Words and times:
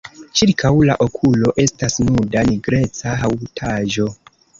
Ĉirkaŭ 0.39 0.69
la 0.89 0.93
okulo 1.05 1.51
estas 1.63 1.97
nuda 2.05 2.43
nigreca 2.47 3.13
haŭtaĵo. 3.21 4.09